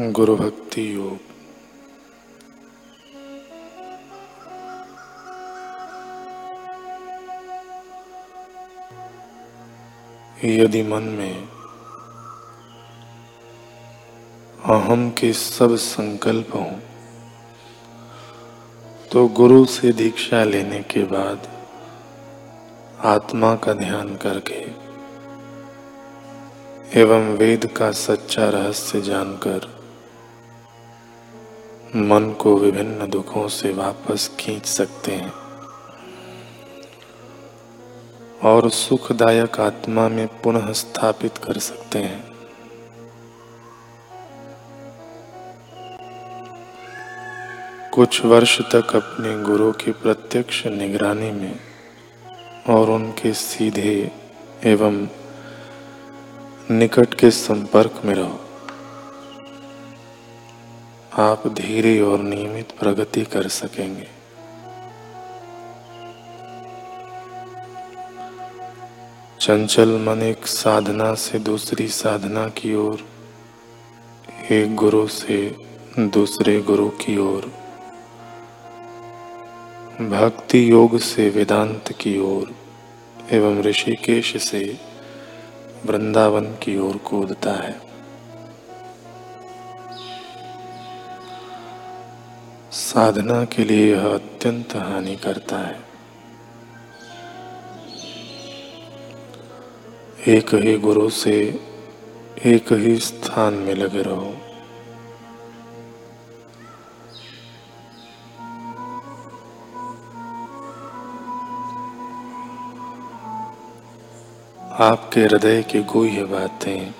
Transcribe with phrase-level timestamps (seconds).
[0.00, 1.18] गुरु भक्ति योग।
[10.44, 11.48] यदि मन में
[14.64, 16.72] अहम के सब संकल्प हों
[19.12, 21.48] तो गुरु से दीक्षा लेने के बाद
[23.00, 24.66] आत्मा का ध्यान करके
[27.00, 29.83] एवं वेद का सच्चा रहस्य जानकर
[31.96, 35.32] मन को विभिन्न दुखों से वापस खींच सकते हैं।
[38.42, 42.34] और सुखदायक आत्मा में पुनः स्थापित कर सकते हैं।
[47.94, 51.60] कुछ वर्ष तक अपने गुरु की प्रत्यक्ष निगरानी में
[52.68, 54.10] और उनके सीधे
[54.64, 55.08] एवं
[56.70, 58.43] निकट के संपर्क में रहो।
[61.18, 64.06] आप धीरे और नियमित प्रगति कर सकेंगे।
[69.40, 73.04] चंचल मन एक साधना से दूसरी साधना की ओर,
[74.50, 75.56] एक गुरु से
[75.98, 77.40] दूसरे गुरु की ओर,
[80.00, 82.54] भक्ति योग से वेदांत की ओर,
[83.30, 84.78] एवं ऋषिकेश से
[85.86, 87.83] वृंदावन की ओर कूदता है।
[92.94, 95.80] साधना के लिए यह अत्यंत हानि करता है।
[100.28, 101.60] एक ही गुरु से
[102.46, 104.36] एक ही स्थान में लगे रहो।
[114.84, 116.94] आपके हृदय की गुह्य बातें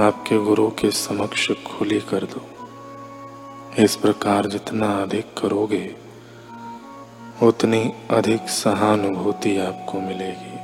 [0.00, 2.45] आपके गुरु के समक्ष खुली कर दो।
[3.78, 5.94] इस प्रकार जितना अधिक करोगे
[7.42, 10.55] उतनी अधिक सहानुभूति आपको मिलेगी।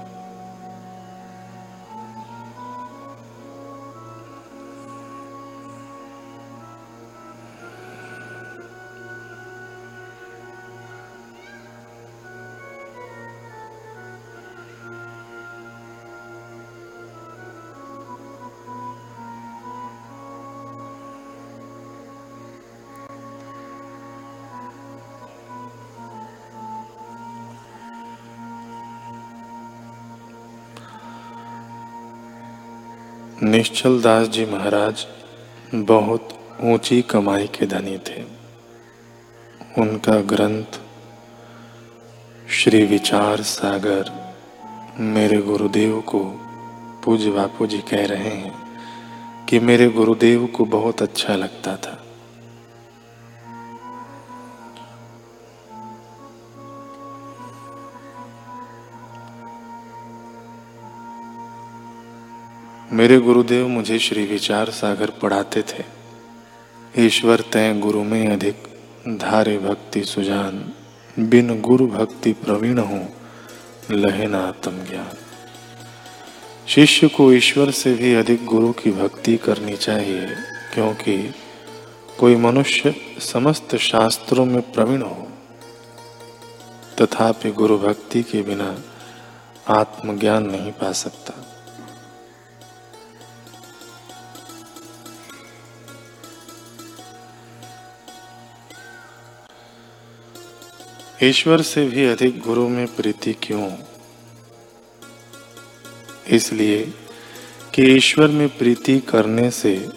[33.44, 35.06] निश्चल दास जी महाराज
[35.74, 36.28] बहुत
[36.60, 38.22] ऊँची कमाई के धनी थे।
[39.78, 40.80] उनका ग्रंथ,
[42.50, 44.10] श्री विचार सागर,
[45.00, 46.24] मेरे गुरुदेव को
[47.04, 48.54] पूज बापू जी कह रहे हैं
[49.46, 52.01] कि मेरे गुरुदेव को बहुत अच्छा लगता था।
[62.92, 65.84] मेरे गुरुदेव मुझे श्री विचार सागर पढ़ाते थे।
[67.06, 68.54] ईश्वर तय गुरु में अधिक,
[69.08, 70.72] धारे भक्ति सुजान।
[71.18, 73.08] बिन गुरु भक्ति प्रवीण हो,
[73.90, 75.10] लहे आत्म ज्ञान।
[76.68, 80.26] शिष्य को ईश्वर से भी अधिक गुरु की भक्ति करनी चाहिए,
[80.74, 81.34] क्योंकि
[82.18, 85.28] कोई मनुष्य समस्त शास्त्रों में प्रवीण हो,
[87.00, 88.78] तथापि गुरु भक्ति के बिना
[89.68, 91.51] आत्मज्ञान नहीं पा सकता।
[101.24, 103.70] ईश्वर से भी अधिक गुरु में प्रीति क्यों?
[106.28, 106.92] इसलिए
[107.74, 109.88] कि ईश्वर में प्रीति करने से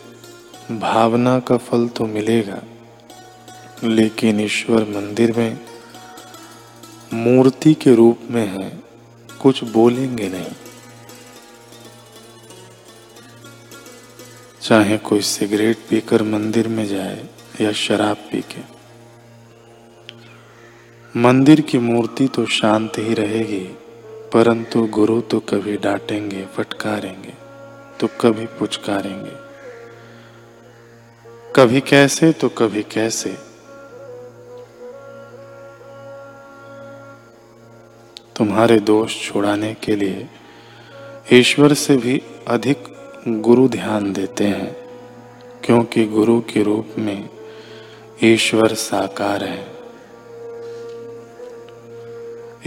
[0.72, 2.62] भावना का फल तो मिलेगा,
[3.84, 5.60] लेकिन ईश्वर मंदिर में
[7.14, 8.70] मूर्ति के रूप में है,
[9.42, 10.54] कुछ बोलेंगे नहीं।
[14.62, 17.28] चाहे कोई सिगरेट पीकर मंदिर में जाए
[17.62, 18.75] या शराब पी के
[21.16, 23.64] मंदिर की मूर्ति तो शांत ही रहेगी,
[24.34, 27.34] परंतु गुरु तो कभी डांटेंगे, फटकारेंगे
[28.00, 29.32] तो कभी पुचकारेंगे।
[31.56, 33.30] कभी कैसे तो कभी कैसे।
[38.36, 40.28] तुम्हारे दोष छुड़ाने के लिए
[41.34, 42.84] ईश्वर से भी अधिक
[43.42, 44.76] गुरु ध्यान देते हैं,
[45.66, 47.30] क्योंकि गुरु के रूप में
[48.24, 49.75] ईश्वर साकार है।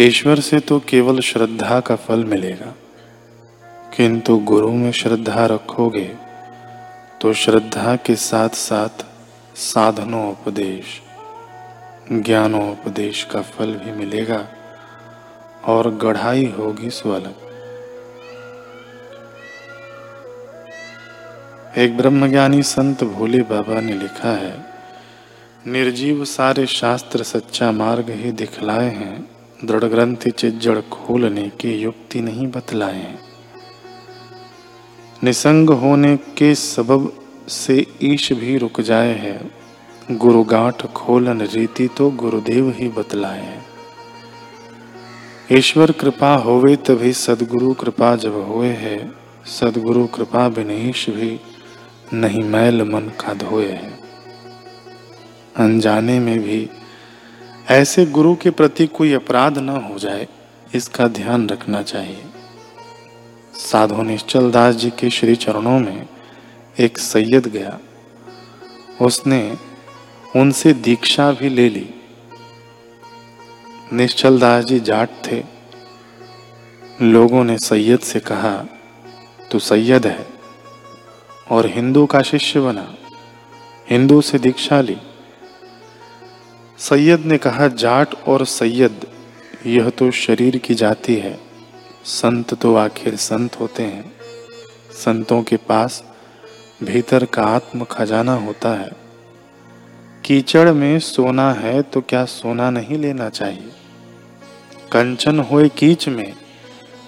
[0.01, 2.75] ईश्वर से तो केवल श्रद्धा का फल मिलेगा।
[3.97, 6.05] किंतु गुरु में श्रद्धा रखोगे
[7.21, 9.05] तो श्रद्धा के साथ साथ
[9.57, 10.85] साधनोपदेश,
[12.13, 14.47] ज्ञानोपदेश का फल भी मिलेगा
[15.65, 17.35] और गढ़ाई होगी सो अलग
[21.79, 24.55] एक ब्रह्मज्ञानी संत भोले बाबा ने लिखा है,
[25.67, 32.47] निर्जीव सारे शास्त्र सच्चा मार्ग ही दिखलाए हैं दृढ़ ग्रंथि चिज्जड़ खोलने की युक्ति नहीं
[32.47, 33.19] बतलाए।
[35.25, 37.13] निसंग होने के सबब
[37.49, 39.51] से ईश भी रुक जाए है।
[40.11, 43.67] गुरु गांठ खोलन रीति तो गुरुदेव ही बतलाए। हैं
[45.53, 49.13] ईश्वर कृपा होवे तभी सदगुरु कृपा जब होए है।
[49.47, 51.41] सदगुरु कृपा बिनेश भी
[52.13, 53.99] नहीं मैल मन का धोए है।
[55.57, 56.71] अनजाने में भी
[57.71, 60.29] ऐसे गुरु के प्रति कोई अपराध न हो जाए,
[60.75, 62.23] इसका ध्यान रखना चाहिए।
[63.55, 66.07] साधु निश्चल दास जी के श्री चरणों में
[66.79, 67.79] एक सैयद गया।
[69.03, 69.57] उसने
[70.37, 71.91] उनसे दीक्षा भी ले ली।
[73.93, 75.45] निश्चल दास जी जाट थे।
[77.03, 78.67] लोगों ने सैयद से कहा,
[79.51, 80.27] तू सैयद है
[81.51, 82.95] और हिंदू का शिष्य बना।
[83.91, 84.97] हिंदू से दीक्षा ली।
[86.79, 89.07] सैयद ने कहा, जाट और सैयद,
[89.67, 91.41] यह तो शरीर की जाति है।
[92.05, 94.13] संत तो आखिर संत होते हैं।
[94.93, 96.05] संतों के पास
[96.83, 98.91] भीतर का आत्म खजाना होता है।
[100.25, 103.71] कीचड़ में सोना है तो क्या सोना नहीं लेना चाहिए?
[104.93, 106.33] कंचन होए कीच में,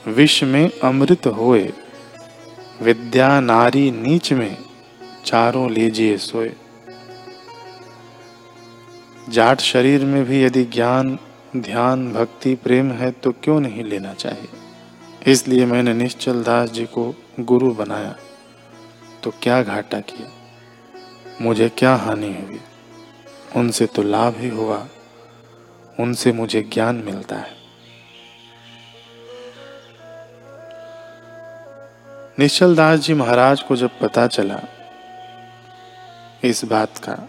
[0.07, 1.73] विष में अमृत होए।
[2.83, 4.57] विद्या नारी नीच में,
[5.25, 6.53] चारों लीजिए सोए।
[9.31, 11.19] जाट शरीर में भी यदि ज्ञान,
[11.57, 14.49] ध्यान, भक्ति, प्रेम है तो क्यों नहीं लेना चाहिए?
[15.27, 18.17] इसलिए मैंने निश्चल दास जी को गुरु बनाया।
[19.23, 20.33] तो क्या घाटा किया?
[21.43, 22.61] मुझे क्या हानि हुई?
[23.57, 24.89] उनसे तो लाभ ही हुआ।
[26.01, 27.57] उनसे मुझे ज्ञान मिलता है।
[32.39, 34.61] निश्चल दास जी महाराज को जब पता चला
[36.45, 37.29] इस बात का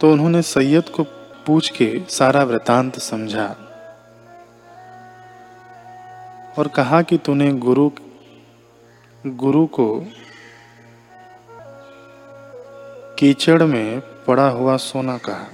[0.00, 1.02] तो उन्होंने सैयद को
[1.46, 3.46] पूछ के सारा वृतांत समझा
[6.58, 7.90] और कहा कि तूने गुरु
[9.26, 10.04] गुरु को
[13.18, 15.46] कीचड़ में पड़ा हुआ सोना कहा।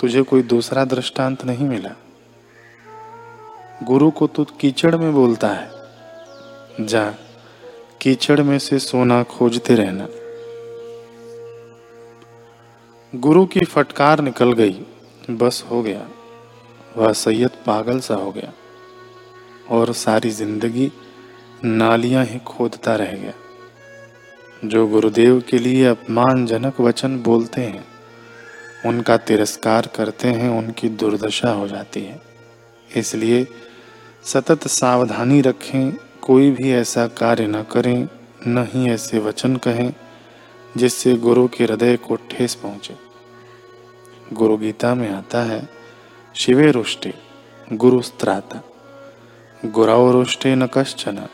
[0.00, 1.90] तुझे कोई दूसरा दृष्टांत नहीं मिला।
[3.82, 5.70] गुरु को तू कीचड़ में बोलता है।
[6.80, 7.14] जा,
[8.00, 10.08] कीचड़ में से सोना खोजते रहना।
[13.14, 14.84] गुरु की फटकार निकल गई,
[15.30, 16.06] बस हो गया।
[16.96, 18.52] वह सैयद पागल सा हो गया
[19.70, 20.90] और सारी ज़िंदगी
[21.64, 23.32] नालियाँ ही खोदता रह गया।
[24.64, 27.84] जो गुरुदेव के लिए अपमानजनक वचन बोलते हैं,
[28.86, 32.20] उनका तिरस्कार करते हैं, उनकी दुर्दशा हो जाती है।
[32.96, 33.46] इसलिए
[34.24, 35.92] सतत सावधानी रखें,
[36.22, 38.08] कोई भी ऐसा कार्य न करें,
[38.46, 39.92] न ही ऐसे वचन कहें
[40.76, 42.96] जिससे गुरु के हृदय को ठेस पहुँचे।
[44.32, 45.68] गुरु गीता में आता है,
[46.34, 47.14] शिवे रुष्टे,
[47.72, 48.64] गुरु स्त्राता।
[49.64, 51.28] गुरव रुष्टे न कश्चन।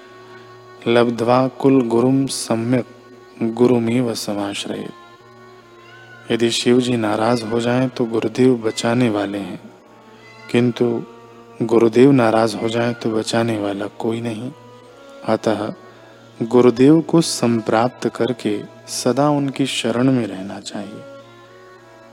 [0.86, 2.86] लब्ध्वा कुल गुरुम सम्यक,
[3.42, 4.88] गुरुमीव समाश्रय।
[6.30, 9.70] यदि शिव जी नाराज़ हो जाएँ तो गुरुदेव बचाने वाले हैं।
[10.50, 11.02] किंतु
[11.62, 14.52] गुरुदेव नाराज़ हो जाएँ तो बचाने वाला कोई नहीं।
[15.28, 15.74] अतः
[16.40, 21.02] गुरुदेव को संप्राप्त करके सदा उनकी शरण में रहना चाहिए,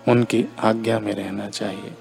[0.07, 1.93] उनकी आज्ञा में रहना चाहिए।